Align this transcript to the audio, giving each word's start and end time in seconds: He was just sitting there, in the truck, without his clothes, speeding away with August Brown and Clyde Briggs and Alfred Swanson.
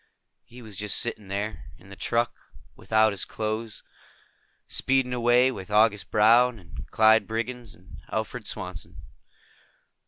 He 0.43 0.63
was 0.63 0.77
just 0.77 0.97
sitting 0.97 1.27
there, 1.27 1.65
in 1.77 1.91
the 1.91 1.95
truck, 1.95 2.35
without 2.75 3.13
his 3.13 3.23
clothes, 3.23 3.83
speeding 4.67 5.13
away 5.13 5.51
with 5.51 5.69
August 5.69 6.09
Brown 6.09 6.57
and 6.57 6.87
Clyde 6.89 7.27
Briggs 7.27 7.75
and 7.75 7.99
Alfred 8.11 8.47
Swanson. 8.47 9.03